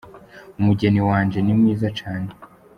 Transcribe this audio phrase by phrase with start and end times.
[0.59, 2.29] Umugeni wajye ni mwiza cyane.